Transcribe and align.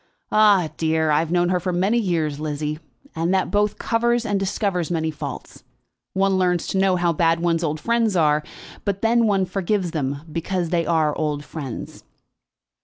"Ah, 0.31 0.69
dear! 0.77 1.11
I 1.11 1.19
have 1.19 1.29
known 1.31 1.49
her 1.49 1.59
for 1.59 1.71
many 1.71 1.99
years, 1.99 2.39
Lizzie, 2.39 2.79
and 3.15 3.31
that 3.35 3.51
both 3.51 3.77
covers 3.77 4.25
and 4.25 4.39
discovers 4.39 4.89
many 4.89 5.11
faults. 5.11 5.63
One 6.13 6.39
learns 6.39 6.65
to 6.69 6.79
know 6.79 6.95
how 6.95 7.13
bad 7.13 7.39
one's 7.39 7.63
old 7.63 7.79
friends 7.79 8.15
are, 8.15 8.41
but 8.83 9.03
then 9.03 9.27
one 9.27 9.45
forgives 9.45 9.91
them, 9.91 10.21
because 10.31 10.69
they 10.71 10.87
are 10.87 11.15
old 11.15 11.45
friends." 11.45 12.03